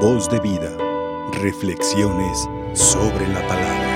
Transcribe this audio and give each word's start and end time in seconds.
Voz 0.00 0.28
de 0.28 0.38
vida. 0.40 0.76
Reflexiones 1.32 2.46
sobre 2.74 3.26
la 3.28 3.40
palabra. 3.48 3.86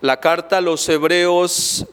La 0.00 0.20
carta 0.20 0.58
a 0.58 0.60
los 0.60 0.88
hebreos 0.88 1.84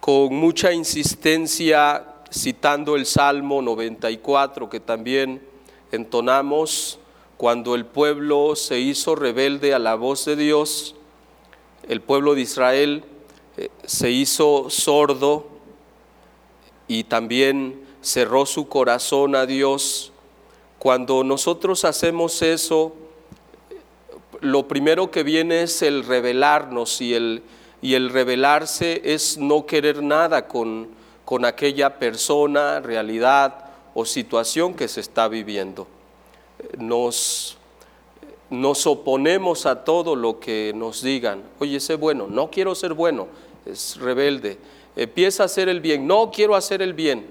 con 0.00 0.34
mucha 0.34 0.72
insistencia 0.72 2.06
citando 2.32 2.96
el 2.96 3.04
Salmo 3.04 3.60
94 3.60 4.70
que 4.70 4.80
también 4.80 5.46
entonamos 5.92 6.98
cuando 7.36 7.74
el 7.74 7.84
pueblo 7.84 8.56
se 8.56 8.80
hizo 8.80 9.14
rebelde 9.14 9.74
a 9.74 9.78
la 9.78 9.96
voz 9.96 10.24
de 10.24 10.36
Dios, 10.36 10.94
el 11.86 12.00
pueblo 12.00 12.34
de 12.34 12.40
Israel 12.40 13.04
eh, 13.58 13.68
se 13.84 14.10
hizo 14.10 14.70
sordo 14.70 15.49
y 16.90 17.04
también 17.04 17.80
cerró 18.02 18.46
su 18.46 18.66
corazón 18.66 19.36
a 19.36 19.46
Dios. 19.46 20.12
Cuando 20.80 21.22
nosotros 21.22 21.84
hacemos 21.84 22.42
eso, 22.42 22.92
lo 24.40 24.66
primero 24.66 25.12
que 25.12 25.22
viene 25.22 25.62
es 25.62 25.82
el 25.82 26.04
rebelarnos 26.04 27.00
y 27.00 27.14
el, 27.14 27.44
y 27.80 27.94
el 27.94 28.10
rebelarse 28.10 29.02
es 29.04 29.38
no 29.38 29.66
querer 29.66 30.02
nada 30.02 30.48
con, 30.48 30.88
con 31.24 31.44
aquella 31.44 32.00
persona, 32.00 32.80
realidad 32.80 33.66
o 33.94 34.04
situación 34.04 34.74
que 34.74 34.88
se 34.88 35.00
está 35.00 35.28
viviendo 35.28 35.86
nos, 36.76 37.56
nos 38.50 38.84
oponemos 38.88 39.64
a 39.64 39.84
todo 39.84 40.16
lo 40.16 40.40
que 40.40 40.72
nos 40.74 41.02
digan. 41.02 41.42
Oye, 41.60 41.78
sé 41.78 41.94
bueno, 41.94 42.26
no 42.28 42.50
quiero 42.50 42.74
ser 42.74 42.94
bueno, 42.94 43.28
es 43.64 43.96
rebelde. 43.96 44.58
Empieza 45.00 45.44
a 45.44 45.46
hacer 45.46 45.70
el 45.70 45.80
bien, 45.80 46.06
no 46.06 46.30
quiero 46.30 46.54
hacer 46.54 46.82
el 46.82 46.92
bien. 46.92 47.26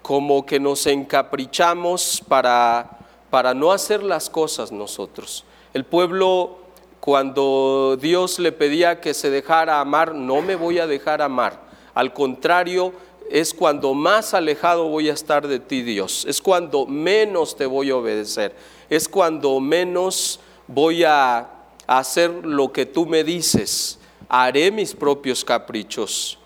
Como 0.00 0.46
que 0.46 0.60
nos 0.60 0.86
encaprichamos 0.86 2.22
para, 2.28 3.00
para 3.30 3.52
no 3.52 3.72
hacer 3.72 4.04
las 4.04 4.30
cosas 4.30 4.70
nosotros. 4.70 5.44
El 5.74 5.84
pueblo, 5.84 6.58
cuando 7.00 7.98
Dios 8.00 8.38
le 8.38 8.52
pedía 8.52 9.00
que 9.00 9.12
se 9.12 9.28
dejara 9.28 9.80
amar, 9.80 10.14
no 10.14 10.40
me 10.40 10.54
voy 10.54 10.78
a 10.78 10.86
dejar 10.86 11.20
amar. 11.20 11.60
Al 11.94 12.12
contrario, 12.12 12.92
es 13.28 13.52
cuando 13.52 13.92
más 13.92 14.32
alejado 14.32 14.86
voy 14.86 15.08
a 15.08 15.14
estar 15.14 15.48
de 15.48 15.58
ti, 15.58 15.82
Dios. 15.82 16.26
Es 16.28 16.40
cuando 16.40 16.86
menos 16.86 17.56
te 17.56 17.66
voy 17.66 17.90
a 17.90 17.96
obedecer. 17.96 18.54
Es 18.88 19.08
cuando 19.08 19.58
menos 19.58 20.38
voy 20.68 21.02
a 21.02 21.50
hacer 21.88 22.30
lo 22.46 22.72
que 22.72 22.86
tú 22.86 23.04
me 23.04 23.24
dices. 23.24 23.98
Haré 24.28 24.70
mis 24.70 24.94
propios 24.94 25.44
caprichos. 25.44 26.37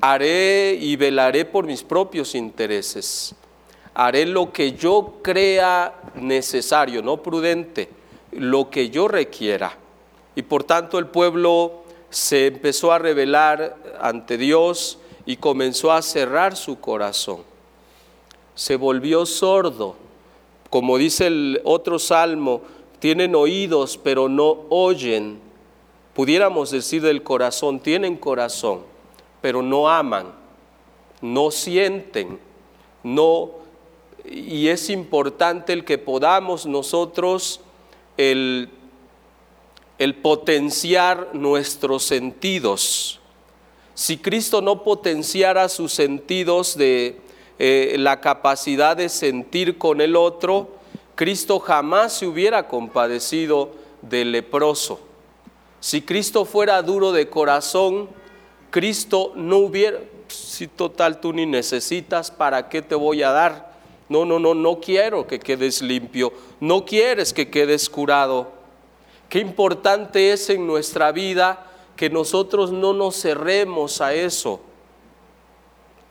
Haré 0.00 0.78
y 0.80 0.96
velaré 0.96 1.44
por 1.44 1.66
mis 1.66 1.82
propios 1.82 2.34
intereses. 2.34 3.34
Haré 3.94 4.26
lo 4.26 4.52
que 4.52 4.72
yo 4.72 5.14
crea 5.22 5.94
necesario, 6.14 7.02
no 7.02 7.16
prudente, 7.22 7.88
lo 8.32 8.70
que 8.70 8.90
yo 8.90 9.08
requiera. 9.08 9.76
Y 10.36 10.42
por 10.42 10.62
tanto 10.62 10.98
el 10.98 11.08
pueblo 11.08 11.82
se 12.10 12.46
empezó 12.46 12.92
a 12.92 12.98
revelar 12.98 13.76
ante 14.00 14.38
Dios 14.38 14.98
y 15.26 15.36
comenzó 15.36 15.92
a 15.92 16.00
cerrar 16.00 16.56
su 16.56 16.78
corazón. 16.78 17.40
Se 18.54 18.76
volvió 18.76 19.26
sordo. 19.26 19.96
Como 20.70 20.96
dice 20.96 21.26
el 21.26 21.60
otro 21.64 21.98
salmo, 21.98 22.62
tienen 22.98 23.34
oídos 23.34 23.98
pero 23.98 24.28
no 24.28 24.66
oyen. 24.68 25.40
Pudiéramos 26.14 26.70
decir 26.70 27.02
del 27.02 27.22
corazón, 27.22 27.80
tienen 27.80 28.16
corazón, 28.16 28.82
pero 29.40 29.62
no 29.62 29.88
aman, 29.88 30.32
no 31.20 31.50
sienten, 31.50 32.38
no... 33.02 33.50
Y 34.24 34.68
es 34.68 34.90
importante 34.90 35.72
el 35.72 35.86
que 35.86 35.96
podamos 35.96 36.66
nosotros 36.66 37.62
el, 38.18 38.70
potenciar 40.22 41.30
nuestros 41.32 42.04
sentidos 42.04 43.18
si 43.98 44.16
Cristo 44.16 44.62
no 44.62 44.84
potenciara 44.84 45.68
sus 45.68 45.92
sentidos 45.92 46.78
de 46.78 47.20
eh, 47.58 47.96
la 47.98 48.20
capacidad 48.20 48.96
de 48.96 49.08
sentir 49.08 49.76
con 49.76 50.00
el 50.00 50.14
otro, 50.14 50.68
Cristo 51.16 51.58
jamás 51.58 52.12
se 52.12 52.28
hubiera 52.28 52.68
compadecido 52.68 53.72
del 54.00 54.30
leproso. 54.30 55.00
Si 55.80 56.02
Cristo 56.02 56.44
fuera 56.44 56.80
duro 56.80 57.10
de 57.10 57.28
corazón, 57.28 58.08
Cristo 58.70 59.32
no 59.34 59.58
hubiera, 59.58 59.98
si 60.28 60.66
total 60.66 61.20
tú 61.20 61.32
ni 61.32 61.46
necesitas, 61.46 62.30
¿para 62.30 62.68
qué 62.68 62.82
te 62.82 62.94
voy 62.94 63.22
a 63.22 63.30
dar? 63.30 63.78
No, 64.08 64.24
no, 64.24 64.38
no, 64.38 64.54
no 64.54 64.80
quiero 64.80 65.26
que 65.26 65.38
quedes 65.38 65.82
limpio, 65.82 66.32
no 66.60 66.84
quieres 66.84 67.32
que 67.32 67.50
quedes 67.50 67.88
curado. 67.90 68.52
Qué 69.28 69.38
importante 69.38 70.32
es 70.32 70.48
en 70.48 70.66
nuestra 70.66 71.12
vida 71.12 71.66
que 71.96 72.08
nosotros 72.08 72.72
no 72.72 72.94
nos 72.94 73.20
cerremos 73.20 74.00
a 74.00 74.14
eso. 74.14 74.60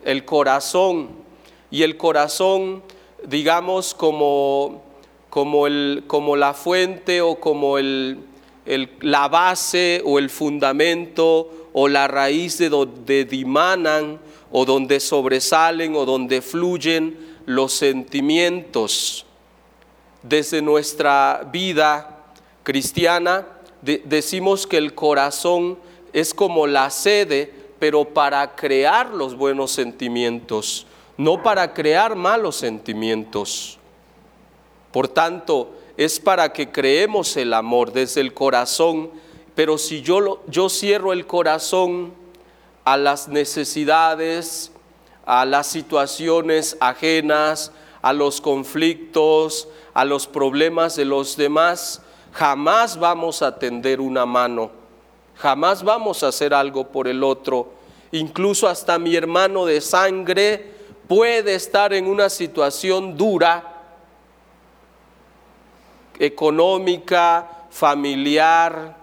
El 0.04 0.26
corazón, 0.26 1.10
y 1.72 1.84
el 1.84 1.98
corazón, 1.98 2.84
digamos, 3.26 3.94
como, 3.94 4.84
como, 5.30 5.68
el, 5.68 6.04
como 6.08 6.36
la 6.36 6.54
fuente 6.54 7.22
o 7.22 7.40
como 7.40 7.78
el, 7.78 8.20
la 9.02 9.28
base 9.28 10.02
o 10.06 10.20
el 10.20 10.30
fundamento 10.30 11.67
o 11.80 11.88
la 11.88 12.08
raíz 12.08 12.58
de 12.58 12.70
donde 12.70 13.24
dimanan 13.24 14.20
o 14.52 14.66
donde 14.66 15.00
sobresalen 15.00 15.96
o 15.96 16.08
donde 16.08 16.42
fluyen 16.42 17.38
los 17.46 17.72
sentimientos. 17.72 19.28
Desde 20.24 20.64
nuestra 20.64 21.48
vida 21.54 22.24
cristiana, 22.64 23.46
decimos 23.84 24.66
que 24.66 24.78
el 24.78 24.96
corazón 24.96 25.78
es 26.14 26.34
como 26.34 26.66
la 26.66 26.90
sede, 26.90 27.54
pero 27.78 28.06
para 28.06 28.56
crear 28.56 29.14
los 29.14 29.36
buenos 29.36 29.70
sentimientos, 29.70 30.88
no 31.16 31.44
para 31.44 31.76
crear 31.76 32.16
malos 32.16 32.56
sentimientos. 32.56 33.78
Por 34.92 35.08
tanto, 35.08 35.76
es 35.96 36.20
para 36.20 36.52
que 36.52 36.72
creemos 36.72 37.38
el 37.38 37.54
amor 37.54 37.94
desde 37.94 38.22
el 38.22 38.34
corazón, 38.34 39.12
pero 39.58 39.80
si 39.80 40.04
yo, 40.04 40.44
yo 40.46 40.70
cierro 40.70 41.14
el 41.14 41.26
corazón 41.26 42.14
a 42.86 42.96
las 42.96 43.28
necesidades, 43.28 44.72
a 45.26 45.46
las 45.46 45.66
situaciones 45.66 46.78
ajenas, 46.80 47.72
a 48.04 48.14
los 48.14 48.40
conflictos, 48.40 49.68
a 49.96 50.06
los 50.06 50.28
problemas 50.28 50.96
de 50.96 51.06
los 51.06 51.38
demás, 51.38 52.04
jamás 52.34 53.00
vamos 53.00 53.42
a 53.42 53.58
tender 53.58 54.00
una 54.00 54.28
mano, 54.28 54.70
jamás 55.34 55.82
vamos 55.82 56.22
a 56.22 56.28
hacer 56.28 56.54
algo 56.54 56.90
por 56.90 57.08
el 57.08 57.24
otro. 57.24 57.72
Incluso 58.12 58.68
hasta 58.68 59.00
mi 59.00 59.16
hermano 59.16 59.66
de 59.66 59.82
sangre 59.82 60.72
puede 61.08 61.56
estar 61.56 61.94
en 61.94 62.06
una 62.06 62.30
situación 62.30 63.18
dura, 63.18 63.74
económica, 66.20 67.66
familiar, 67.72 68.97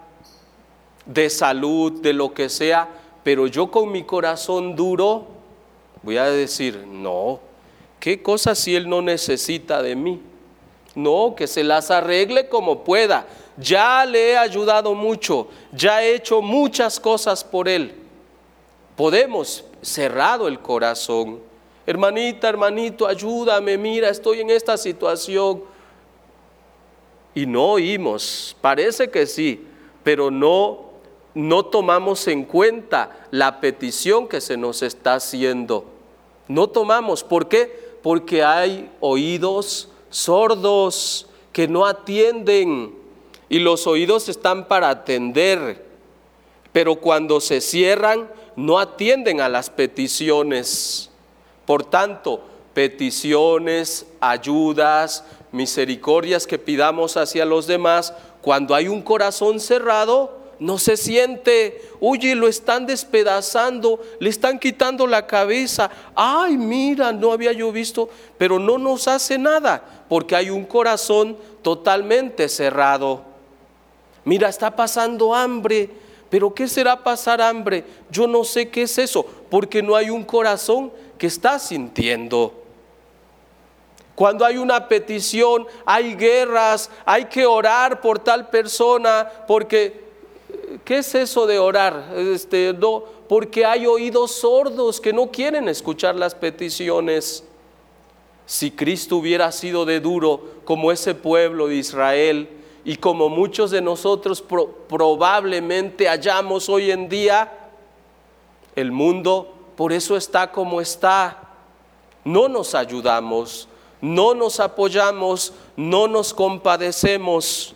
de 1.05 1.29
salud, 1.29 2.01
de 2.01 2.13
lo 2.13 2.33
que 2.33 2.49
sea, 2.49 2.87
pero 3.23 3.47
yo 3.47 3.71
con 3.71 3.91
mi 3.91 4.03
corazón 4.03 4.75
duro 4.75 5.25
voy 6.03 6.17
a 6.17 6.25
decir, 6.25 6.85
no, 6.87 7.39
¿qué 7.99 8.21
cosa 8.21 8.55
si 8.55 8.75
él 8.75 8.87
no 8.87 9.01
necesita 9.01 9.81
de 9.81 9.95
mí? 9.95 10.21
No, 10.93 11.33
que 11.35 11.47
se 11.47 11.63
las 11.63 11.91
arregle 11.91 12.47
como 12.47 12.83
pueda. 12.83 13.25
Ya 13.57 14.05
le 14.05 14.31
he 14.31 14.37
ayudado 14.37 14.93
mucho, 14.93 15.47
ya 15.71 16.03
he 16.03 16.15
hecho 16.15 16.41
muchas 16.41 16.99
cosas 16.99 17.43
por 17.43 17.67
él. 17.67 17.95
Podemos 18.95 19.65
cerrado 19.81 20.47
el 20.47 20.59
corazón. 20.59 21.39
Hermanita, 21.85 22.49
hermanito, 22.49 23.07
ayúdame, 23.07 23.77
mira, 23.77 24.09
estoy 24.09 24.41
en 24.41 24.49
esta 24.49 24.77
situación. 24.77 25.63
Y 27.33 27.45
no 27.45 27.71
oímos, 27.71 28.55
parece 28.61 29.09
que 29.09 29.25
sí, 29.25 29.65
pero 30.03 30.31
no 30.31 30.85
no 31.35 31.65
tomamos 31.65 32.27
en 32.27 32.45
cuenta 32.45 33.27
la 33.29 33.59
petición 33.59 34.27
que 34.27 34.41
se 34.41 34.57
nos 34.57 34.81
está 34.81 35.15
haciendo. 35.15 35.85
No 36.47 36.67
tomamos, 36.67 37.23
¿por 37.23 37.47
qué? 37.47 37.97
Porque 38.01 38.43
hay 38.43 38.89
oídos 39.01 39.89
sordos 40.09 41.27
que 41.51 41.67
no 41.67 41.85
atienden 41.85 42.95
y 43.49 43.59
los 43.59 43.85
oídos 43.85 44.29
están 44.29 44.67
para 44.67 44.89
atender, 44.89 45.85
pero 46.71 46.95
cuando 46.95 47.41
se 47.41 47.61
cierran 47.61 48.29
no 48.55 48.79
atienden 48.79 49.41
a 49.41 49.49
las 49.49 49.69
peticiones. 49.69 51.09
Por 51.65 51.83
tanto, 51.83 52.41
peticiones, 52.73 54.05
ayudas, 54.21 55.25
misericordias 55.51 56.47
que 56.47 56.59
pidamos 56.59 57.17
hacia 57.17 57.45
los 57.45 57.67
demás, 57.67 58.13
cuando 58.41 58.75
hay 58.75 58.87
un 58.87 59.01
corazón 59.01 59.59
cerrado, 59.59 60.44
no 60.59 60.77
se 60.77 60.97
siente, 60.97 61.81
oye, 61.99 62.35
lo 62.35 62.47
están 62.47 62.85
despedazando, 62.85 63.99
le 64.19 64.29
están 64.29 64.59
quitando 64.59 65.07
la 65.07 65.27
cabeza, 65.27 65.89
ay, 66.15 66.57
mira, 66.57 67.11
no 67.11 67.31
había 67.31 67.51
yo 67.51 67.71
visto, 67.71 68.09
pero 68.37 68.59
no 68.59 68.77
nos 68.77 69.07
hace 69.07 69.37
nada, 69.37 70.05
porque 70.07 70.35
hay 70.35 70.49
un 70.49 70.65
corazón 70.65 71.37
totalmente 71.61 72.47
cerrado. 72.47 73.23
Mira, 74.23 74.49
está 74.49 74.75
pasando 74.75 75.35
hambre, 75.35 75.89
pero 76.29 76.53
¿qué 76.53 76.67
será 76.67 77.03
pasar 77.03 77.41
hambre? 77.41 77.83
Yo 78.09 78.27
no 78.27 78.43
sé 78.43 78.69
qué 78.69 78.83
es 78.83 78.97
eso, 78.97 79.25
porque 79.49 79.83
no 79.83 79.95
hay 79.95 80.09
un 80.09 80.23
corazón 80.23 80.91
que 81.17 81.27
está 81.27 81.59
sintiendo. 81.59 82.61
Cuando 84.15 84.45
hay 84.45 84.57
una 84.57 84.87
petición, 84.87 85.67
hay 85.85 86.15
guerras, 86.15 86.89
hay 87.05 87.25
que 87.25 87.45
orar 87.45 87.99
por 87.99 88.19
tal 88.19 88.49
persona, 88.49 89.29
porque 89.45 90.04
¿qué 90.85 90.99
es 90.99 91.13
eso 91.15 91.45
de 91.47 91.59
orar? 91.59 92.13
Este, 92.15 92.73
no, 92.73 93.03
porque 93.27 93.65
hay 93.65 93.85
oídos 93.87 94.31
sordos 94.31 95.01
que 95.01 95.11
no 95.11 95.31
quieren 95.31 95.67
escuchar 95.67 96.15
las 96.15 96.33
peticiones. 96.35 97.43
Si 98.45 98.71
Cristo 98.71 99.17
hubiera 99.17 99.51
sido 99.51 99.85
de 99.85 99.99
duro 99.99 100.41
como 100.63 100.91
ese 100.91 101.15
pueblo 101.15 101.67
de 101.67 101.75
Israel 101.75 102.47
y 102.85 102.95
como 102.97 103.27
muchos 103.27 103.71
de 103.71 103.81
nosotros 103.81 104.43
probablemente 104.87 106.07
hallamos 106.07 106.69
hoy 106.69 106.91
en 106.91 107.09
día, 107.09 107.51
el 108.75 108.91
mundo 108.91 109.51
por 109.75 109.91
eso 109.91 110.15
está 110.15 110.51
como 110.51 110.79
está. 110.79 111.41
No 112.23 112.47
nos 112.47 112.75
ayudamos, 112.75 113.67
no 114.01 114.33
nos 114.33 114.59
apoyamos, 114.59 115.53
no 115.75 116.07
nos 116.07 116.33
compadecemos. 116.33 117.74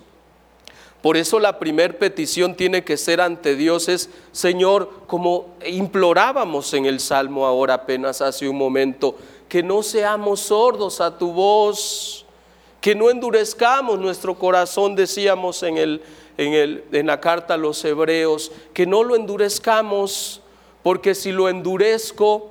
Por 1.01 1.15
eso 1.15 1.39
la 1.39 1.59
primera 1.59 1.97
petición 1.97 2.55
tiene 2.55 2.83
que 2.83 2.97
ser 2.97 3.21
ante 3.21 3.55
Dios 3.55 3.87
es, 3.87 4.09
Señor, 4.33 4.89
como 5.07 5.55
implorábamos 5.65 6.73
en 6.73 6.85
el 6.85 6.99
Salmo 6.99 7.45
ahora 7.45 7.75
apenas 7.75 8.21
hace 8.21 8.49
un 8.49 8.57
momento, 8.57 9.15
que 9.47 9.63
no 9.63 9.81
seamos 9.81 10.41
sordos 10.41 10.99
a 10.99 11.17
tu 11.17 11.31
voz, 11.31 12.25
que 12.81 12.95
no 12.95 13.09
endurezcamos 13.09 13.97
nuestro 13.97 14.35
corazón, 14.35 14.95
decíamos 14.95 15.63
en, 15.63 15.77
el, 15.77 16.01
en, 16.37 16.53
el, 16.53 16.83
en 16.91 17.07
la 17.07 17.21
carta 17.21 17.53
a 17.53 17.57
los 17.57 17.83
hebreos, 17.85 18.51
que 18.73 18.85
no 18.85 19.03
lo 19.03 19.15
endurezcamos, 19.15 20.41
porque 20.83 21.15
si 21.15 21.31
lo 21.31 21.47
endurezco, 21.47 22.49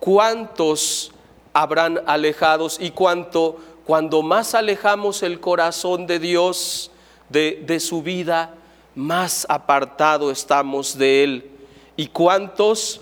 ¿cuántos 0.00 1.12
habrán 1.52 2.00
alejados 2.06 2.78
y 2.80 2.90
cuanto 2.90 3.56
cuando 3.84 4.22
más 4.22 4.54
alejamos 4.54 5.22
el 5.22 5.40
corazón 5.40 6.06
de 6.06 6.18
Dios 6.18 6.90
de, 7.32 7.62
de 7.66 7.80
su 7.80 8.02
vida, 8.02 8.54
más 8.94 9.46
apartado 9.48 10.30
estamos 10.30 10.96
de 10.96 11.24
Él. 11.24 11.50
¿Y 11.96 12.06
cuántos? 12.06 13.00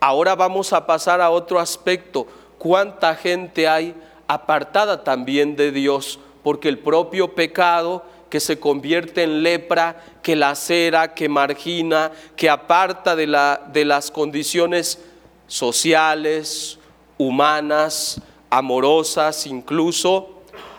Ahora 0.00 0.34
vamos 0.34 0.72
a 0.72 0.86
pasar 0.86 1.20
a 1.20 1.30
otro 1.30 1.60
aspecto. 1.60 2.26
¿Cuánta 2.58 3.14
gente 3.14 3.68
hay 3.68 3.94
apartada 4.26 5.04
también 5.04 5.56
de 5.56 5.70
Dios? 5.72 6.18
Porque 6.42 6.68
el 6.68 6.78
propio 6.78 7.34
pecado 7.34 8.02
que 8.30 8.40
se 8.40 8.58
convierte 8.58 9.22
en 9.22 9.42
lepra, 9.42 10.02
que 10.22 10.36
lacera, 10.36 11.14
que 11.14 11.28
margina, 11.28 12.10
que 12.34 12.50
aparta 12.50 13.14
de, 13.14 13.26
la, 13.26 13.62
de 13.72 13.84
las 13.84 14.10
condiciones 14.10 14.98
sociales, 15.46 16.78
humanas, 17.18 18.20
amorosas 18.50 19.46
incluso, 19.46 20.35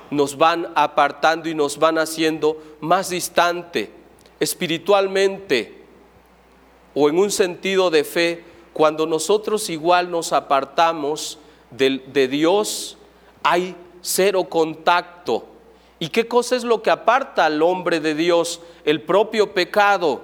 nos 0.10 0.38
van 0.38 0.72
apartando 0.76 1.50
y 1.50 1.56
nos 1.56 1.78
van 1.78 1.98
haciendo 1.98 2.62
más 2.80 3.10
distante 3.10 3.92
espiritualmente 4.40 5.78
o 6.94 7.10
en 7.10 7.20
un 7.20 7.30
sentido 7.30 7.92
de 7.92 8.04
fe, 8.04 8.44
cuando 8.74 9.06
nosotros 9.06 9.70
igual 9.70 10.10
nos 10.10 10.34
apartamos 10.34 11.38
de, 11.70 12.02
de 12.08 12.28
Dios, 12.28 12.98
hay 13.44 13.76
cero 14.02 14.46
contacto. 14.46 15.46
¿Y 16.00 16.10
qué 16.10 16.28
cosa 16.28 16.56
es 16.56 16.64
lo 16.64 16.82
que 16.82 16.90
aparta 16.90 17.46
al 17.46 17.62
hombre 17.62 18.00
de 18.00 18.16
Dios? 18.16 18.62
El 18.84 19.02
propio 19.04 19.54
pecado. 19.54 20.22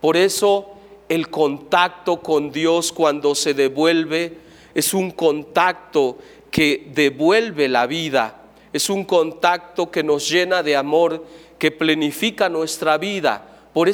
Por 0.00 0.16
eso 0.16 0.70
el 1.08 1.30
contacto 1.30 2.20
con 2.20 2.50
Dios 2.50 2.92
cuando 2.92 3.36
se 3.36 3.54
devuelve 3.54 4.38
es 4.74 4.94
un 4.94 5.12
contacto 5.12 6.18
que 6.50 6.90
devuelve 6.94 7.68
la 7.68 7.86
vida, 7.86 8.37
es 8.72 8.90
un 8.90 9.04
contacto 9.04 9.90
que 9.90 10.02
nos 10.02 10.28
llena 10.28 10.62
de 10.62 10.76
amor, 10.76 11.24
que 11.58 11.70
plenifica 11.70 12.48
nuestra 12.48 12.98
vida. 12.98 13.44
Por, 13.72 13.90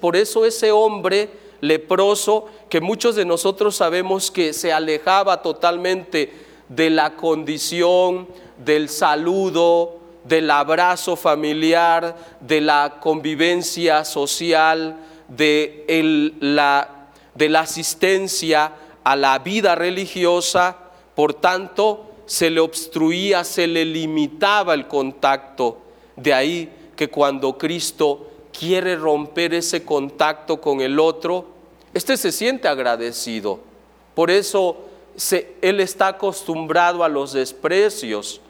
por 0.00 0.16
eso 0.16 0.44
ese 0.44 0.72
hombre 0.72 1.30
leproso, 1.60 2.46
que 2.68 2.80
muchos 2.80 3.16
de 3.16 3.24
nosotros 3.24 3.76
sabemos 3.76 4.30
que 4.30 4.52
se 4.52 4.72
alejaba 4.72 5.42
totalmente 5.42 6.32
de 6.68 6.90
la 6.90 7.16
condición, 7.16 8.28
del 8.58 8.88
saludo, 8.88 9.98
del 10.24 10.50
abrazo 10.50 11.16
familiar, 11.16 12.16
de 12.40 12.60
la 12.60 12.98
convivencia 13.00 14.04
social, 14.04 14.96
de, 15.28 16.34
la, 16.40 17.08
de 17.34 17.48
la 17.48 17.60
asistencia 17.60 18.72
a 19.02 19.16
la 19.16 19.38
vida 19.38 19.74
religiosa, 19.74 20.76
por 21.14 21.34
tanto, 21.34 22.13
se 22.26 22.50
le 22.50 22.60
obstruía, 22.60 23.44
se 23.44 23.66
le 23.66 23.84
limitaba 23.84 24.74
el 24.74 24.86
contacto. 24.88 25.78
De 26.16 26.32
ahí 26.32 26.72
que 26.96 27.08
cuando 27.08 27.58
Cristo 27.58 28.28
quiere 28.56 28.96
romper 28.96 29.54
ese 29.54 29.84
contacto 29.84 30.60
con 30.60 30.80
el 30.80 30.98
otro, 30.98 31.46
este 31.92 32.16
se 32.16 32.32
siente 32.32 32.68
agradecido. 32.68 33.60
Por 34.14 34.30
eso 34.30 34.76
Él 35.60 35.80
está 35.80 36.08
acostumbrado 36.08 37.04
a 37.04 37.08
los 37.08 37.32
desprecios. 37.32 38.40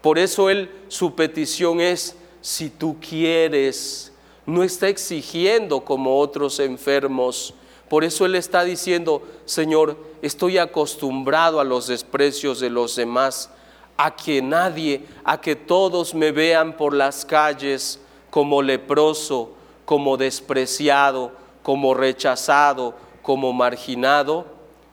Por 0.00 0.18
eso 0.18 0.48
Él, 0.48 0.70
su 0.88 1.14
petición 1.14 1.80
es, 1.80 2.16
si 2.40 2.70
tú 2.70 2.96
quieres, 3.00 4.12
no 4.46 4.62
está 4.62 4.88
exigiendo 4.88 5.84
como 5.84 6.18
otros 6.18 6.58
enfermos, 6.58 7.54
por 7.90 8.04
eso 8.04 8.24
Él 8.24 8.36
está 8.36 8.62
diciendo, 8.62 9.20
Señor, 9.46 9.96
estoy 10.22 10.58
acostumbrado 10.58 11.58
a 11.58 11.64
los 11.64 11.88
desprecios 11.88 12.60
de 12.60 12.70
los 12.70 12.94
demás, 12.94 13.50
a 13.96 14.14
que 14.14 14.40
nadie, 14.40 15.06
a 15.24 15.40
que 15.40 15.56
todos 15.56 16.14
me 16.14 16.30
vean 16.30 16.76
por 16.76 16.94
las 16.94 17.24
calles 17.24 17.98
como 18.30 18.62
leproso, 18.62 19.50
como 19.84 20.16
despreciado, 20.16 21.32
como 21.64 21.92
rechazado, 21.92 22.94
como 23.22 23.52
marginado, 23.52 24.46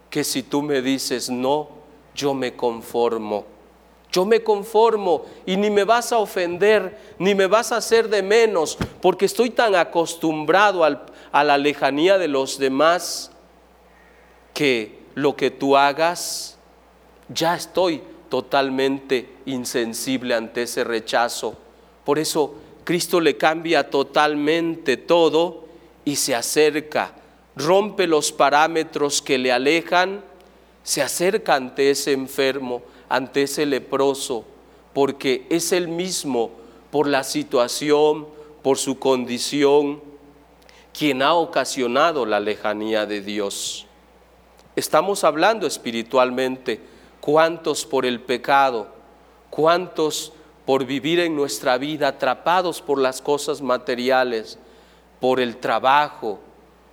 que 0.09 0.23
si 0.23 0.41
tú 0.41 0.63
me 0.63 0.81
dices 0.81 1.29
no, 1.29 1.69
yo 2.15 2.33
me 2.33 2.55
conformo. 2.55 3.45
Yo 4.11 4.25
me 4.25 4.41
conformo 4.41 5.25
y 5.45 5.57
ni 5.57 5.69
me 5.69 5.83
vas 5.83 6.11
a 6.11 6.17
ofender, 6.17 6.97
ni 7.19 7.35
me 7.35 7.47
vas 7.47 7.71
a 7.71 7.77
hacer 7.77 8.09
de 8.09 8.23
menos, 8.23 8.77
porque 9.01 9.25
estoy 9.25 9.49
tan 9.49 9.75
acostumbrado 9.75 10.83
a 10.83 11.43
la 11.43 11.57
lejanía 11.57 12.17
de 12.17 12.27
los 12.27 12.57
demás, 12.57 13.31
que 14.53 14.97
lo 15.13 15.35
que 15.35 15.51
tú 15.51 15.77
hagas, 15.77 16.57
ya 17.29 17.55
estoy 17.55 18.01
totalmente 18.29 19.29
insensible 19.45 20.33
ante 20.33 20.63
ese 20.63 20.83
rechazo. 20.83 21.57
Por 22.03 22.19
eso 22.19 22.55
Cristo 22.83 23.19
le 23.19 23.37
cambia 23.37 23.89
totalmente 23.89 24.97
todo 24.97 25.65
y 26.05 26.15
se 26.15 26.33
acerca, 26.33 27.13
rompe 27.55 28.07
los 28.07 28.31
parámetros 28.31 29.21
que 29.21 29.37
le 29.37 29.51
alejan, 29.51 30.23
se 30.83 31.01
acerca 31.01 31.55
ante 31.55 31.89
ese 31.91 32.13
enfermo, 32.13 32.81
ante 33.09 33.43
ese 33.43 33.65
leproso, 33.65 34.45
porque 34.93 35.45
es 35.49 35.71
el 35.71 35.87
mismo 35.87 36.51
por 36.91 37.07
la 37.07 37.23
situación, 37.23 38.27
por 38.63 38.77
su 38.77 38.99
condición, 38.99 40.01
quien 40.97 41.21
ha 41.21 41.33
ocasionado 41.33 42.25
la 42.25 42.39
lejanía 42.39 43.05
de 43.05 43.21
Dios. 43.21 43.85
Estamos 44.75 45.23
hablando 45.23 45.67
espiritualmente, 45.67 46.79
cuántos 47.21 47.85
por 47.85 48.05
el 48.05 48.19
pecado, 48.19 48.87
cuántos 49.49 50.33
por 50.65 50.85
vivir 50.85 51.19
en 51.19 51.35
nuestra 51.35 51.77
vida 51.77 52.09
atrapados 52.09 52.81
por 52.81 52.99
las 52.99 53.21
cosas 53.21 53.61
materiales, 53.61 54.59
por 55.19 55.39
el 55.39 55.57
trabajo, 55.57 56.39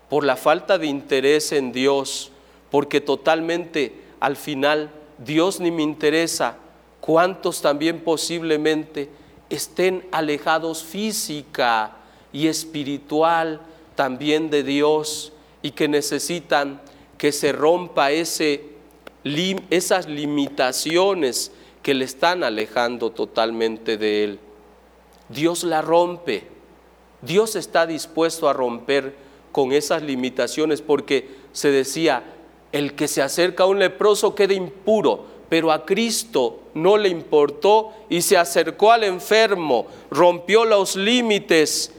por 0.09 0.25
la 0.25 0.37
falta 0.37 0.79
de 0.79 0.87
interés 0.87 1.53
en 1.53 1.73
Dios, 1.73 2.31
porque 2.71 3.01
totalmente 3.01 3.95
al 4.21 4.37
final 4.37 4.91
Dios 5.19 5.61
ni 5.61 5.71
me 5.71 5.83
interesa, 5.83 6.57
cuántos 7.01 7.61
también 7.61 8.01
posiblemente 8.01 9.09
estén 9.51 10.07
alejados 10.11 10.83
física 10.83 11.97
y 12.33 12.49
espiritual 12.49 13.61
también 13.95 14.51
de 14.51 14.63
Dios 14.63 15.33
y 15.63 15.71
que 15.71 15.89
necesitan 15.89 16.81
que 17.19 17.33
se 17.33 17.53
rompa 17.53 18.11
ese, 18.11 18.65
esas 19.71 20.09
limitaciones 20.09 21.53
que 21.83 21.95
le 21.95 22.05
están 22.05 22.43
alejando 22.43 23.11
totalmente 23.13 23.97
de 23.97 24.25
Él. 24.25 24.39
Dios 25.29 25.65
la 25.65 25.81
rompe, 25.83 26.49
Dios 27.23 27.57
está 27.57 27.87
dispuesto 27.87 28.49
a 28.49 28.53
romper 28.53 29.15
con 29.53 29.73
esas 29.73 30.03
limitaciones 30.03 30.83
porque 30.83 31.29
se 31.53 31.71
decía, 31.71 32.25
el 32.75 32.95
que 32.95 33.07
se 33.07 33.23
acerca 33.23 33.63
a 33.63 33.67
un 33.69 33.79
leproso 33.79 34.35
queda 34.35 34.53
impuro, 34.53 35.25
pero 35.49 35.71
a 35.71 35.87
Cristo 35.87 36.59
no 36.75 36.97
le 36.97 37.09
importó 37.09 37.93
y 38.09 38.21
se 38.21 38.37
acercó 38.37 38.91
al 38.91 39.05
enfermo, 39.05 39.87
rompió 40.11 40.65
los 40.65 40.97
límites, 40.97 41.93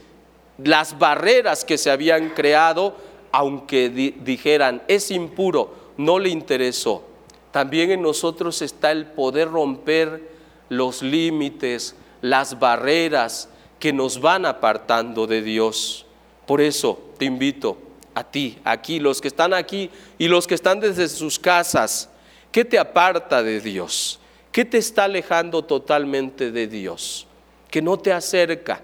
las 0.58 0.98
barreras 0.98 1.64
que 1.64 1.78
se 1.78 1.90
habían 1.90 2.28
creado, 2.28 2.94
aunque 3.32 3.88
dijeran, 3.88 4.82
es 4.86 5.10
impuro, 5.10 5.72
no 5.96 6.18
le 6.18 6.28
interesó. 6.28 7.04
También 7.52 7.90
en 7.90 8.02
nosotros 8.02 8.60
está 8.60 8.92
el 8.92 9.06
poder 9.06 9.50
romper 9.50 10.28
los 10.68 11.00
límites, 11.00 11.96
las 12.20 12.58
barreras 12.58 13.48
que 13.78 13.94
nos 13.94 14.20
van 14.20 14.44
apartando 14.44 15.26
de 15.26 15.40
Dios. 15.40 16.04
Por 16.44 16.60
eso 16.60 17.00
te 17.16 17.24
invito 17.24 17.78
a 18.16 18.24
ti, 18.24 18.56
aquí, 18.64 18.98
los 18.98 19.20
que 19.20 19.28
están 19.28 19.52
aquí 19.52 19.90
y 20.16 20.26
los 20.26 20.46
que 20.46 20.54
están 20.54 20.80
desde 20.80 21.06
sus 21.06 21.38
casas, 21.38 22.08
¿qué 22.50 22.64
te 22.64 22.78
aparta 22.78 23.42
de 23.42 23.60
Dios? 23.60 24.18
¿Qué 24.50 24.64
te 24.64 24.78
está 24.78 25.04
alejando 25.04 25.62
totalmente 25.62 26.50
de 26.50 26.66
Dios? 26.66 27.26
Que 27.70 27.82
no 27.82 27.98
te 27.98 28.14
acerca. 28.14 28.80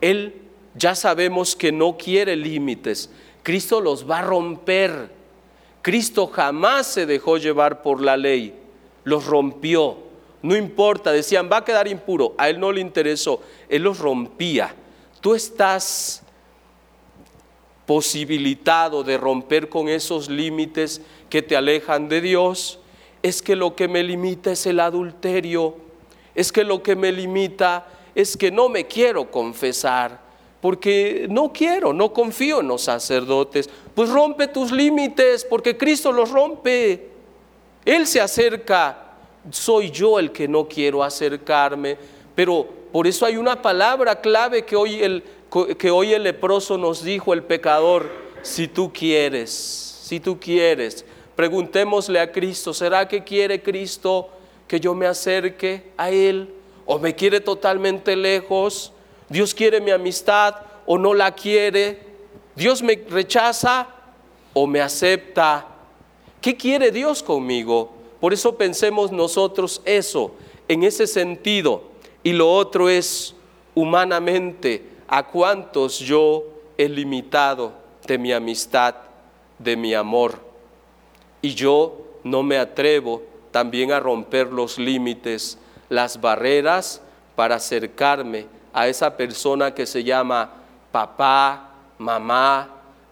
Él 0.00 0.34
ya 0.74 0.96
sabemos 0.96 1.54
que 1.54 1.70
no 1.70 1.96
quiere 1.96 2.34
límites. 2.34 3.08
Cristo 3.44 3.80
los 3.80 4.10
va 4.10 4.18
a 4.18 4.22
romper. 4.22 5.10
Cristo 5.80 6.26
jamás 6.26 6.88
se 6.88 7.06
dejó 7.06 7.36
llevar 7.36 7.82
por 7.82 8.02
la 8.02 8.16
ley. 8.16 8.52
Los 9.04 9.26
rompió. 9.26 9.96
No 10.42 10.56
importa, 10.56 11.12
decían, 11.12 11.48
va 11.48 11.58
a 11.58 11.64
quedar 11.64 11.86
impuro. 11.86 12.34
A 12.36 12.48
él 12.48 12.58
no 12.58 12.72
le 12.72 12.80
interesó. 12.80 13.40
Él 13.68 13.84
los 13.84 14.00
rompía. 14.00 14.74
Tú 15.20 15.36
estás 15.36 16.25
posibilitado 17.86 19.04
de 19.04 19.16
romper 19.16 19.68
con 19.68 19.88
esos 19.88 20.28
límites 20.28 21.00
que 21.30 21.40
te 21.40 21.56
alejan 21.56 22.08
de 22.08 22.20
Dios, 22.20 22.80
es 23.22 23.40
que 23.40 23.56
lo 23.56 23.74
que 23.74 23.88
me 23.88 24.02
limita 24.02 24.52
es 24.52 24.66
el 24.66 24.80
adulterio, 24.80 25.76
es 26.34 26.52
que 26.52 26.64
lo 26.64 26.82
que 26.82 26.96
me 26.96 27.12
limita 27.12 27.86
es 28.14 28.36
que 28.36 28.50
no 28.50 28.68
me 28.68 28.86
quiero 28.86 29.30
confesar, 29.30 30.20
porque 30.60 31.26
no 31.30 31.52
quiero, 31.52 31.92
no 31.92 32.12
confío 32.12 32.60
en 32.60 32.68
los 32.68 32.82
sacerdotes. 32.82 33.70
Pues 33.94 34.10
rompe 34.10 34.48
tus 34.48 34.72
límites, 34.72 35.44
porque 35.44 35.76
Cristo 35.76 36.10
los 36.10 36.30
rompe. 36.30 37.10
Él 37.84 38.06
se 38.06 38.20
acerca, 38.20 39.12
soy 39.50 39.90
yo 39.90 40.18
el 40.18 40.32
que 40.32 40.48
no 40.48 40.66
quiero 40.66 41.04
acercarme, 41.04 41.96
pero 42.34 42.66
por 42.90 43.06
eso 43.06 43.26
hay 43.26 43.36
una 43.36 43.60
palabra 43.60 44.20
clave 44.20 44.64
que 44.64 44.74
hoy 44.74 45.02
el, 45.02 45.22
que 45.64 45.90
hoy 45.90 46.12
el 46.12 46.24
leproso 46.24 46.76
nos 46.76 47.02
dijo, 47.02 47.32
el 47.32 47.42
pecador, 47.42 48.10
si 48.42 48.68
tú 48.68 48.92
quieres, 48.92 49.50
si 50.02 50.20
tú 50.20 50.38
quieres, 50.38 51.04
preguntémosle 51.34 52.20
a 52.20 52.30
Cristo, 52.30 52.74
¿será 52.74 53.08
que 53.08 53.24
quiere 53.24 53.62
Cristo 53.62 54.28
que 54.68 54.80
yo 54.80 54.94
me 54.94 55.06
acerque 55.06 55.90
a 55.96 56.10
Él? 56.10 56.52
¿O 56.84 56.98
me 56.98 57.14
quiere 57.14 57.40
totalmente 57.40 58.16
lejos? 58.16 58.92
¿Dios 59.28 59.54
quiere 59.54 59.80
mi 59.80 59.90
amistad 59.90 60.56
o 60.84 60.98
no 60.98 61.14
la 61.14 61.34
quiere? 61.34 62.00
¿Dios 62.54 62.82
me 62.82 63.02
rechaza 63.08 63.88
o 64.52 64.66
me 64.66 64.80
acepta? 64.80 65.66
¿Qué 66.40 66.56
quiere 66.56 66.90
Dios 66.90 67.22
conmigo? 67.22 67.92
Por 68.20 68.32
eso 68.32 68.56
pensemos 68.56 69.10
nosotros 69.10 69.82
eso, 69.84 70.34
en 70.68 70.82
ese 70.84 71.06
sentido. 71.06 71.84
Y 72.22 72.32
lo 72.32 72.52
otro 72.52 72.88
es 72.88 73.34
humanamente 73.74 74.95
a 75.08 75.26
cuántos 75.26 75.98
yo 75.98 76.44
he 76.76 76.88
limitado 76.88 77.72
de 78.06 78.18
mi 78.18 78.32
amistad, 78.32 78.94
de 79.58 79.76
mi 79.76 79.94
amor. 79.94 80.40
Y 81.42 81.54
yo 81.54 81.98
no 82.24 82.42
me 82.42 82.58
atrevo 82.58 83.22
también 83.50 83.92
a 83.92 84.00
romper 84.00 84.52
los 84.52 84.78
límites, 84.78 85.58
las 85.88 86.20
barreras 86.20 87.00
para 87.34 87.56
acercarme 87.56 88.46
a 88.72 88.88
esa 88.88 89.16
persona 89.16 89.74
que 89.74 89.86
se 89.86 90.04
llama 90.04 90.52
papá, 90.92 91.70
mamá, 91.98 92.68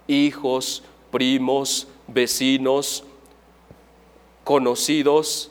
hijos, 0.06 0.82
primos, 1.10 1.86
vecinos, 2.06 3.04
conocidos, 4.42 5.50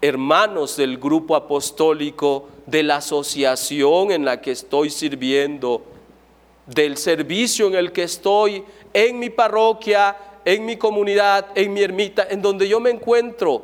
hermanos 0.00 0.76
del 0.76 0.98
grupo 0.98 1.34
apostólico, 1.34 2.48
de 2.66 2.82
la 2.82 2.96
asociación 2.96 4.10
en 4.10 4.24
la 4.24 4.40
que 4.40 4.50
estoy 4.50 4.90
sirviendo, 4.90 5.82
del 6.66 6.96
servicio 6.96 7.68
en 7.68 7.76
el 7.76 7.92
que 7.92 8.02
estoy, 8.02 8.64
en 8.92 9.18
mi 9.18 9.30
parroquia, 9.30 10.16
en 10.44 10.64
mi 10.64 10.76
comunidad, 10.76 11.46
en 11.54 11.72
mi 11.72 11.82
ermita, 11.82 12.26
en 12.28 12.42
donde 12.42 12.68
yo 12.68 12.80
me 12.80 12.90
encuentro, 12.90 13.62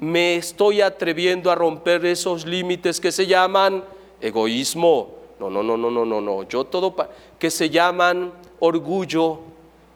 me 0.00 0.36
estoy 0.36 0.80
atreviendo 0.80 1.50
a 1.50 1.54
romper 1.54 2.04
esos 2.04 2.46
límites 2.46 3.00
que 3.00 3.12
se 3.12 3.26
llaman 3.26 3.84
egoísmo. 4.20 5.14
No, 5.38 5.48
no, 5.50 5.62
no, 5.62 5.76
no, 5.76 5.90
no, 5.90 6.04
no, 6.04 6.20
no. 6.20 6.42
Yo 6.44 6.64
todo 6.64 6.94
que 7.38 7.50
se 7.50 7.70
llaman 7.70 8.32
orgullo, 8.58 9.40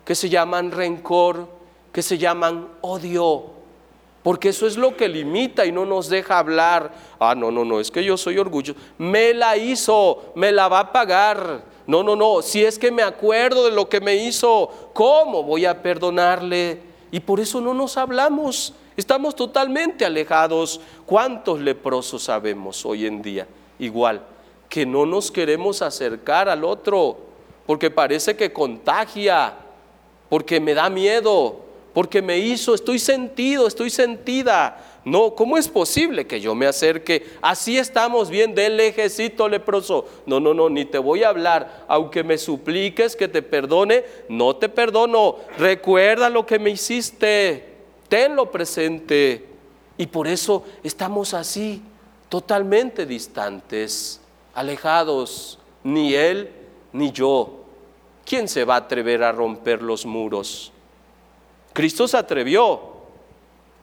que 0.04 0.14
se 0.14 0.28
llaman 0.28 0.70
rencor, 0.70 1.48
que 1.92 2.02
se 2.02 2.18
llaman 2.18 2.68
odio 2.80 3.53
porque 4.24 4.48
eso 4.48 4.66
es 4.66 4.78
lo 4.78 4.96
que 4.96 5.06
limita 5.06 5.66
y 5.66 5.70
no 5.70 5.84
nos 5.84 6.08
deja 6.08 6.38
hablar. 6.38 6.92
Ah, 7.20 7.34
no, 7.34 7.50
no, 7.50 7.62
no, 7.62 7.78
es 7.78 7.90
que 7.90 8.02
yo 8.02 8.16
soy 8.16 8.38
orgulloso. 8.38 8.80
Me 8.96 9.34
la 9.34 9.54
hizo, 9.58 10.32
me 10.34 10.50
la 10.50 10.66
va 10.66 10.78
a 10.80 10.92
pagar. 10.92 11.62
No, 11.86 12.02
no, 12.02 12.16
no, 12.16 12.40
si 12.40 12.64
es 12.64 12.78
que 12.78 12.90
me 12.90 13.02
acuerdo 13.02 13.66
de 13.66 13.72
lo 13.72 13.86
que 13.86 14.00
me 14.00 14.14
hizo, 14.14 14.90
¿cómo 14.94 15.42
voy 15.42 15.66
a 15.66 15.82
perdonarle? 15.82 16.80
Y 17.12 17.20
por 17.20 17.38
eso 17.38 17.60
no 17.60 17.74
nos 17.74 17.98
hablamos. 17.98 18.72
Estamos 18.96 19.36
totalmente 19.36 20.06
alejados. 20.06 20.80
¿Cuántos 21.04 21.60
leprosos 21.60 22.22
sabemos 22.22 22.86
hoy 22.86 23.04
en 23.04 23.20
día? 23.20 23.46
Igual, 23.78 24.24
que 24.70 24.86
no 24.86 25.04
nos 25.04 25.30
queremos 25.30 25.82
acercar 25.82 26.48
al 26.48 26.64
otro, 26.64 27.18
porque 27.66 27.90
parece 27.90 28.34
que 28.34 28.54
contagia, 28.54 29.52
porque 30.30 30.60
me 30.60 30.72
da 30.72 30.88
miedo, 30.88 31.60
porque 31.94 32.20
me 32.20 32.38
hizo, 32.38 32.74
estoy 32.74 32.98
sentido, 32.98 33.68
estoy 33.68 33.88
sentida. 33.88 34.84
No, 35.04 35.36
¿cómo 35.36 35.56
es 35.56 35.68
posible 35.68 36.26
que 36.26 36.40
yo 36.40 36.52
me 36.56 36.66
acerque? 36.66 37.24
Así 37.40 37.78
estamos 37.78 38.30
bien 38.30 38.52
del 38.52 38.76
lejecito 38.76 39.48
leproso. 39.48 40.04
No, 40.26 40.40
no, 40.40 40.52
no, 40.52 40.68
ni 40.68 40.84
te 40.84 40.98
voy 40.98 41.22
a 41.22 41.28
hablar. 41.28 41.84
Aunque 41.86 42.24
me 42.24 42.36
supliques 42.36 43.14
que 43.14 43.28
te 43.28 43.42
perdone, 43.42 44.02
no 44.28 44.56
te 44.56 44.68
perdono. 44.68 45.36
Recuerda 45.56 46.28
lo 46.30 46.44
que 46.44 46.58
me 46.58 46.70
hiciste. 46.70 47.74
Tenlo 48.08 48.50
presente. 48.50 49.46
Y 49.96 50.06
por 50.06 50.26
eso 50.26 50.64
estamos 50.82 51.32
así, 51.32 51.80
totalmente 52.28 53.06
distantes, 53.06 54.20
alejados. 54.52 55.60
Ni 55.84 56.14
él 56.14 56.50
ni 56.92 57.12
yo. 57.12 57.60
¿Quién 58.24 58.48
se 58.48 58.64
va 58.64 58.74
a 58.74 58.78
atrever 58.78 59.22
a 59.22 59.30
romper 59.30 59.80
los 59.80 60.04
muros? 60.06 60.73
Cristo 61.74 62.06
se 62.08 62.16
atrevió 62.16 62.80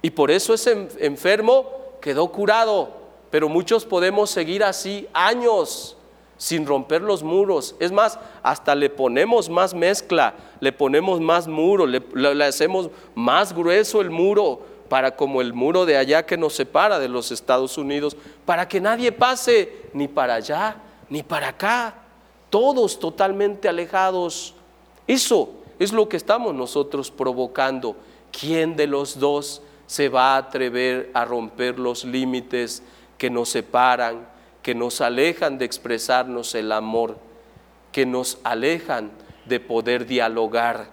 y 0.01 0.09
por 0.09 0.31
eso 0.31 0.53
ese 0.53 0.87
enfermo 0.99 1.69
quedó 2.01 2.31
curado, 2.31 2.89
pero 3.29 3.47
muchos 3.49 3.85
podemos 3.85 4.31
seguir 4.31 4.63
así 4.63 5.07
años 5.13 5.97
sin 6.37 6.65
romper 6.65 7.01
los 7.01 7.21
muros. 7.21 7.75
Es 7.79 7.91
más, 7.91 8.17
hasta 8.41 8.73
le 8.73 8.89
ponemos 8.89 9.49
más 9.49 9.73
mezcla, 9.73 10.33
le 10.59 10.71
ponemos 10.71 11.19
más 11.19 11.47
muro, 11.47 11.85
le, 11.85 12.01
le, 12.15 12.43
hacemos 12.45 12.89
más 13.13 13.53
grueso 13.53 14.01
el 14.01 14.09
muro 14.09 14.61
para 14.89 15.15
como 15.15 15.41
el 15.41 15.53
muro 15.53 15.85
de 15.85 15.97
allá 15.97 16.25
que 16.25 16.37
nos 16.37 16.53
separa 16.53 16.97
de 16.97 17.09
los 17.09 17.31
Estados 17.31 17.77
Unidos, 17.77 18.17
para 18.45 18.67
que 18.67 18.81
nadie 18.81 19.11
pase 19.11 19.83
ni 19.93 20.07
para 20.07 20.35
allá 20.35 20.77
ni 21.09 21.23
para 21.23 21.49
acá, 21.49 21.93
todos 22.49 22.97
totalmente 22.97 23.67
alejados. 23.67 24.55
Eso 25.05 25.60
es 25.83 25.91
lo 25.91 26.07
que 26.07 26.17
estamos 26.17 26.53
nosotros 26.53 27.09
provocando. 27.09 27.95
¿Quién 28.31 28.75
de 28.75 28.85
los 28.85 29.17
dos 29.17 29.63
se 29.87 30.09
va 30.09 30.35
a 30.35 30.37
atrever 30.37 31.09
a 31.15 31.25
romper 31.25 31.79
los 31.79 32.05
límites 32.05 32.83
que 33.17 33.31
nos 33.31 33.49
separan, 33.49 34.27
que 34.61 34.75
nos 34.75 35.01
alejan 35.01 35.57
de 35.57 35.65
expresarnos 35.65 36.53
el 36.53 36.71
amor, 36.71 37.17
que 37.91 38.05
nos 38.05 38.37
alejan 38.43 39.09
de 39.45 39.59
poder 39.59 40.05
dialogar, 40.05 40.91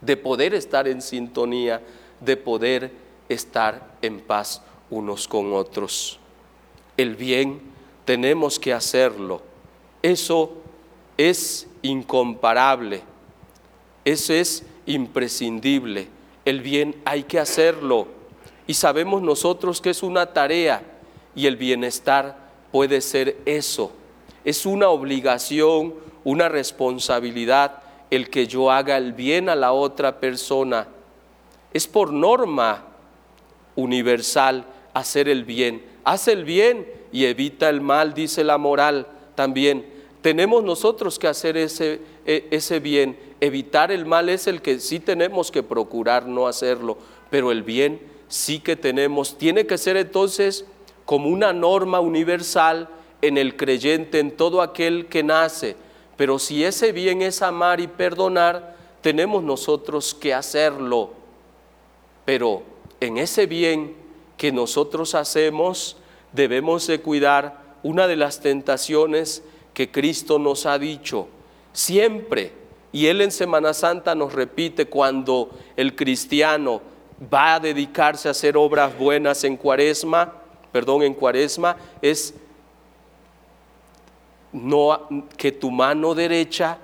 de 0.00 0.16
poder 0.16 0.52
estar 0.52 0.88
en 0.88 1.00
sintonía, 1.00 1.80
de 2.18 2.36
poder 2.36 2.90
estar 3.28 3.94
en 4.02 4.18
paz 4.18 4.62
unos 4.90 5.28
con 5.28 5.52
otros? 5.52 6.18
El 6.96 7.14
bien 7.14 7.62
tenemos 8.04 8.58
que 8.58 8.72
hacerlo. 8.72 9.42
Eso 10.02 10.54
es 11.16 11.68
incomparable 11.82 13.11
eso 14.04 14.32
es 14.32 14.64
imprescindible. 14.86 16.08
El 16.44 16.60
bien 16.60 16.96
hay 17.04 17.24
que 17.24 17.38
hacerlo. 17.38 18.08
Y 18.66 18.74
sabemos 18.74 19.22
nosotros 19.22 19.80
que 19.80 19.90
es 19.90 20.02
una 20.02 20.26
tarea 20.26 20.82
y 21.34 21.46
el 21.46 21.56
bienestar 21.56 22.36
puede 22.70 23.00
ser 23.00 23.36
eso. 23.44 23.92
Es 24.44 24.66
una 24.66 24.88
obligación, 24.88 25.94
una 26.24 26.48
responsabilidad 26.48 27.82
el 28.10 28.28
que 28.28 28.46
yo 28.46 28.70
haga 28.70 28.96
el 28.96 29.12
bien 29.12 29.48
a 29.48 29.54
la 29.54 29.72
otra 29.72 30.20
persona. 30.20 30.88
Es 31.72 31.86
por 31.86 32.12
norma 32.12 32.84
universal 33.74 34.66
hacer 34.92 35.28
el 35.28 35.44
bien. 35.44 35.84
Hace 36.04 36.32
el 36.32 36.44
bien 36.44 36.86
y 37.12 37.24
evita 37.24 37.68
el 37.68 37.80
mal, 37.80 38.14
dice 38.14 38.44
la 38.44 38.58
moral 38.58 39.06
también. 39.34 39.86
Tenemos 40.20 40.62
nosotros 40.62 41.18
que 41.18 41.28
hacer 41.28 41.56
ese, 41.56 42.00
e, 42.26 42.48
ese 42.50 42.80
bien. 42.80 43.16
Evitar 43.42 43.90
el 43.90 44.06
mal 44.06 44.28
es 44.28 44.46
el 44.46 44.62
que 44.62 44.78
sí 44.78 45.00
tenemos 45.00 45.50
que 45.50 45.64
procurar 45.64 46.28
no 46.28 46.46
hacerlo, 46.46 46.96
pero 47.28 47.50
el 47.50 47.64
bien 47.64 48.00
sí 48.28 48.60
que 48.60 48.76
tenemos. 48.76 49.36
Tiene 49.36 49.66
que 49.66 49.78
ser 49.78 49.96
entonces 49.96 50.64
como 51.04 51.28
una 51.28 51.52
norma 51.52 51.98
universal 51.98 52.88
en 53.20 53.36
el 53.36 53.56
creyente, 53.56 54.20
en 54.20 54.30
todo 54.30 54.62
aquel 54.62 55.06
que 55.06 55.24
nace. 55.24 55.74
Pero 56.16 56.38
si 56.38 56.62
ese 56.62 56.92
bien 56.92 57.20
es 57.20 57.42
amar 57.42 57.80
y 57.80 57.88
perdonar, 57.88 58.76
tenemos 59.00 59.42
nosotros 59.42 60.14
que 60.14 60.32
hacerlo. 60.32 61.10
Pero 62.24 62.62
en 63.00 63.18
ese 63.18 63.46
bien 63.46 63.96
que 64.36 64.52
nosotros 64.52 65.16
hacemos, 65.16 65.96
debemos 66.30 66.86
de 66.86 67.00
cuidar 67.00 67.60
una 67.82 68.06
de 68.06 68.14
las 68.14 68.38
tentaciones 68.38 69.42
que 69.74 69.90
Cristo 69.90 70.38
nos 70.38 70.64
ha 70.64 70.78
dicho 70.78 71.26
siempre. 71.72 72.61
Y 72.92 73.06
Él 73.06 73.22
en 73.22 73.30
Semana 73.30 73.72
Santa 73.72 74.14
nos 74.14 74.32
repite 74.32 74.86
cuando 74.86 75.50
el 75.76 75.96
cristiano 75.96 76.82
va 77.32 77.54
a 77.54 77.60
dedicarse 77.60 78.28
a 78.28 78.32
hacer 78.32 78.56
obras 78.56 78.96
buenas 78.96 79.44
en 79.44 79.56
cuaresma, 79.56 80.32
perdón, 80.70 81.02
en 81.02 81.14
cuaresma, 81.14 81.76
es 82.02 82.34
no, 84.52 85.26
que 85.36 85.52
tu 85.52 85.70
mano 85.70 86.14
derecha 86.14 86.78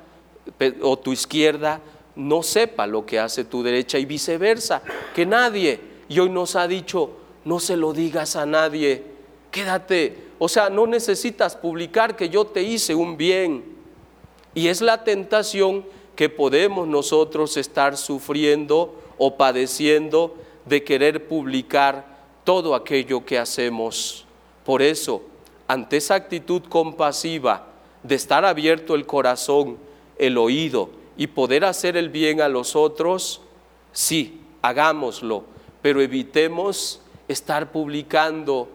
o 0.81 0.99
tu 0.99 1.13
izquierda 1.13 1.81
no 2.17 2.43
sepa 2.43 2.87
lo 2.87 3.05
que 3.05 3.19
hace 3.19 3.45
tu 3.45 3.63
derecha 3.63 3.99
y 3.99 4.05
viceversa, 4.05 4.83
que 5.15 5.27
nadie, 5.27 5.81
y 6.09 6.19
hoy 6.19 6.31
nos 6.31 6.57
ha 6.57 6.67
dicho, 6.67 7.11
no 7.45 7.61
se 7.61 7.77
lo 7.77 7.93
digas 7.93 8.35
a 8.35 8.47
nadie, 8.47 9.05
quédate, 9.51 10.29
o 10.39 10.49
sea, 10.49 10.71
no 10.71 10.87
necesitas 10.87 11.57
publicar 11.57 12.17
que 12.17 12.29
yo 12.29 12.47
te 12.47 12.63
hice 12.63 12.95
un 12.95 13.17
bien. 13.17 13.77
Y 14.55 14.69
es 14.69 14.81
la 14.81 15.05
tentación 15.05 15.85
que 16.19 16.29
podemos 16.29 16.89
nosotros 16.89 17.57
estar 17.57 17.97
sufriendo 17.97 18.93
o 19.19 19.37
padeciendo 19.37 20.35
de 20.67 20.83
querer 20.83 21.29
publicar 21.29 22.25
todo 22.43 22.75
aquello 22.75 23.25
que 23.25 23.39
hacemos. 23.39 24.27
Por 24.65 24.83
eso, 24.83 25.23
ante 25.69 25.97
esa 25.97 26.17
actitud 26.17 26.63
compasiva 26.69 27.69
de 28.03 28.17
estar 28.17 28.45
abierto 28.45 28.97
el 28.97 29.07
corazón, 29.07 29.79
el 30.19 30.39
oído 30.39 30.91
y 31.17 31.29
poder 31.29 31.65
hacer 31.65 31.97
el 31.97 32.09
bien 32.09 32.41
a 32.41 32.49
los 32.49 32.75
otros, 32.75 33.41
sí, 33.93 34.41
hagámoslo, 34.61 35.45
pero 35.83 36.01
evitemos 36.01 37.01
estar 37.29 37.71
publicando, 37.71 38.69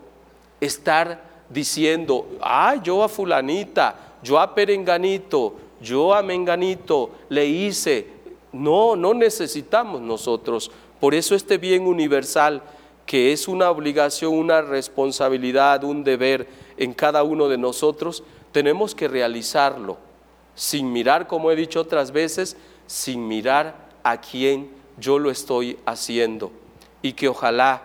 estar 0.61 1.21
diciendo, 1.49 2.25
ah, 2.39 2.75
yo 2.81 3.03
a 3.03 3.09
fulanita, 3.09 4.13
yo 4.23 4.39
a 4.39 4.55
perenganito, 4.55 5.57
yo 5.83 6.13
a 6.13 6.23
menganito 6.23 7.11
le 7.29 7.45
hice. 7.45 8.07
No, 8.51 8.95
no 8.95 9.13
necesitamos 9.13 10.01
nosotros. 10.01 10.71
Por 10.99 11.13
eso 11.13 11.35
este 11.35 11.57
bien 11.57 11.85
universal, 11.85 12.63
que 13.05 13.33
es 13.33 13.47
una 13.47 13.69
obligación, 13.69 14.33
una 14.33 14.61
responsabilidad, 14.61 15.83
un 15.83 16.03
deber 16.03 16.47
en 16.77 16.93
cada 16.93 17.23
uno 17.23 17.49
de 17.49 17.57
nosotros, 17.57 18.23
tenemos 18.51 18.95
que 18.95 19.07
realizarlo, 19.07 19.97
sin 20.55 20.91
mirar, 20.91 21.27
como 21.27 21.51
he 21.51 21.55
dicho 21.55 21.81
otras 21.81 22.11
veces, 22.11 22.55
sin 22.87 23.27
mirar 23.27 23.89
a 24.03 24.21
quién 24.21 24.69
yo 24.97 25.19
lo 25.19 25.29
estoy 25.29 25.77
haciendo. 25.85 26.51
Y 27.01 27.13
que 27.13 27.27
ojalá 27.27 27.83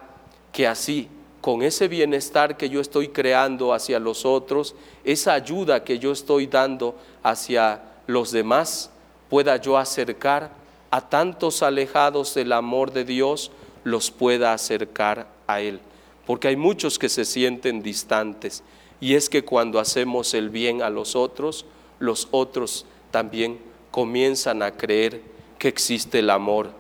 que 0.53 0.67
así 0.67 1.09
con 1.41 1.63
ese 1.63 1.89
bienestar 1.89 2.57
que 2.57 2.69
yo 2.69 2.81
estoy 2.81 3.09
creando 3.09 3.73
hacia 3.73 3.99
los 3.99 4.27
otros, 4.27 4.75
esa 5.05 5.33
ayuda 5.35 5.85
que 5.85 5.99
yo 5.99 6.13
estoy 6.13 6.47
dando 6.47 6.97
hacia 7.23 7.81
los 8.09 8.33
demás, 8.33 8.91
pueda 9.29 9.59
yo 9.59 9.77
acercar 9.77 10.51
a 10.91 11.11
tantos 11.11 11.63
alejados 11.63 12.35
del 12.35 12.53
amor 12.53 12.91
de 12.91 13.05
Dios, 13.05 13.53
los 13.85 14.11
pueda 14.11 14.55
acercar 14.55 15.29
a 15.47 15.61
Él. 15.61 15.79
Porque 16.27 16.49
hay 16.49 16.57
muchos 16.57 16.99
que 16.99 17.11
se 17.11 17.27
sienten 17.27 17.83
distantes. 17.83 18.65
Y 18.99 19.15
es 19.15 19.29
que 19.29 19.45
cuando 19.45 19.79
hacemos 19.79 20.33
el 20.33 20.49
bien 20.49 20.81
a 20.81 20.89
los 20.89 21.17
otros, 21.17 21.67
los 21.99 22.29
otros 22.31 22.87
también 23.11 23.61
comienzan 23.91 24.63
a 24.63 24.73
creer 24.73 25.21
que 25.59 25.69
existe 25.69 26.21
el 26.21 26.31
amor, 26.31 26.71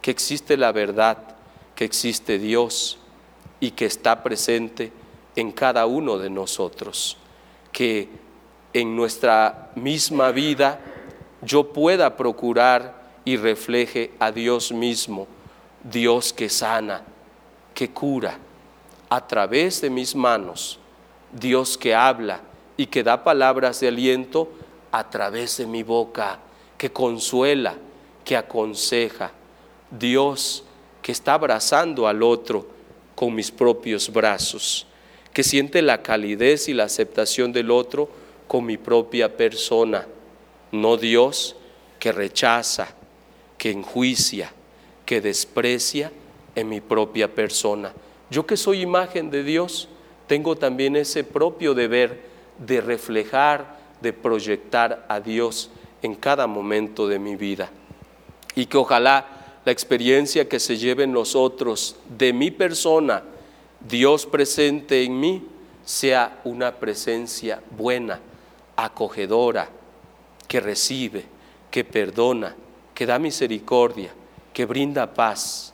que 0.00 0.10
existe 0.10 0.56
la 0.56 0.72
verdad, 0.72 1.36
que 1.74 1.84
existe 1.84 2.38
Dios 2.38 2.98
y 3.60 3.72
que 3.72 3.84
está 3.84 4.22
presente 4.22 4.92
en 5.36 5.52
cada 5.52 5.84
uno 5.84 6.16
de 6.16 6.30
nosotros. 6.30 7.18
Que 7.70 8.08
en 8.72 8.94
nuestra 8.96 9.70
misma 9.74 10.30
vida 10.30 10.80
yo 11.42 11.72
pueda 11.72 12.16
procurar 12.16 13.00
y 13.24 13.36
refleje 13.36 14.12
a 14.18 14.30
Dios 14.32 14.72
mismo, 14.72 15.26
Dios 15.84 16.32
que 16.32 16.48
sana, 16.48 17.02
que 17.74 17.90
cura, 17.90 18.38
a 19.08 19.26
través 19.26 19.80
de 19.80 19.90
mis 19.90 20.14
manos, 20.14 20.78
Dios 21.32 21.76
que 21.76 21.94
habla 21.94 22.40
y 22.76 22.86
que 22.86 23.02
da 23.02 23.24
palabras 23.24 23.80
de 23.80 23.88
aliento 23.88 24.50
a 24.92 25.08
través 25.08 25.56
de 25.56 25.66
mi 25.66 25.82
boca, 25.82 26.38
que 26.76 26.92
consuela, 26.92 27.74
que 28.24 28.36
aconseja, 28.36 29.32
Dios 29.90 30.64
que 31.02 31.12
está 31.12 31.34
abrazando 31.34 32.06
al 32.06 32.22
otro, 32.22 32.66
con 33.14 33.34
mis 33.34 33.50
propios 33.50 34.10
brazos, 34.10 34.86
que 35.32 35.42
siente 35.42 35.82
la 35.82 36.02
calidez 36.02 36.68
y 36.68 36.74
la 36.74 36.84
aceptación 36.84 37.52
del 37.52 37.70
otro 37.70 38.08
con 38.50 38.66
mi 38.66 38.78
propia 38.78 39.36
persona, 39.36 40.04
no 40.72 40.96
Dios 40.96 41.54
que 42.00 42.10
rechaza, 42.10 42.88
que 43.56 43.70
enjuicia, 43.70 44.52
que 45.06 45.20
desprecia 45.20 46.10
en 46.56 46.68
mi 46.68 46.80
propia 46.80 47.32
persona. 47.32 47.92
Yo 48.28 48.44
que 48.46 48.56
soy 48.56 48.80
imagen 48.80 49.30
de 49.30 49.44
Dios, 49.44 49.88
tengo 50.26 50.56
también 50.56 50.96
ese 50.96 51.22
propio 51.22 51.74
deber 51.74 52.22
de 52.58 52.80
reflejar, 52.80 53.78
de 54.00 54.12
proyectar 54.12 55.06
a 55.08 55.20
Dios 55.20 55.70
en 56.02 56.16
cada 56.16 56.48
momento 56.48 57.06
de 57.06 57.20
mi 57.20 57.36
vida. 57.36 57.70
Y 58.56 58.66
que 58.66 58.78
ojalá 58.78 59.60
la 59.64 59.70
experiencia 59.70 60.48
que 60.48 60.58
se 60.58 60.76
lleve 60.76 61.04
en 61.04 61.12
nosotros 61.12 61.94
de 62.18 62.32
mi 62.32 62.50
persona, 62.50 63.22
Dios 63.78 64.26
presente 64.26 65.04
en 65.04 65.20
mí, 65.20 65.46
sea 65.84 66.40
una 66.42 66.74
presencia 66.74 67.62
buena, 67.70 68.18
acogedora, 68.84 69.68
que 70.48 70.60
recibe, 70.60 71.24
que 71.70 71.84
perdona, 71.84 72.56
que 72.94 73.06
da 73.06 73.18
misericordia, 73.18 74.10
que 74.52 74.66
brinda 74.66 75.06
paz, 75.06 75.72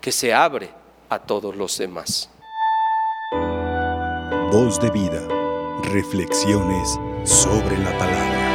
que 0.00 0.10
se 0.10 0.32
abre 0.32 0.70
a 1.08 1.18
todos 1.18 1.54
los 1.54 1.78
demás. 1.78 2.30
Voz 4.50 4.80
de 4.80 4.90
vida, 4.90 5.26
reflexiones 5.82 6.98
sobre 7.24 7.78
la 7.78 7.96
palabra. 7.98 8.53